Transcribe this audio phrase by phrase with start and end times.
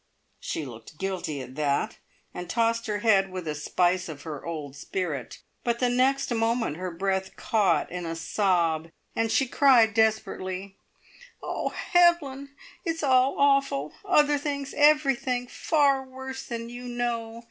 [0.39, 1.97] She looked guilty at that,
[2.33, 5.43] and tossed her head with a spice of her old spirit.
[5.63, 10.75] But the next moment her breath caught in a sob, and she cried desperately:
[11.43, 12.49] "Oh, Evelyn,
[12.83, 13.93] it's all awful!
[14.03, 17.39] Other things everything far worse than you know.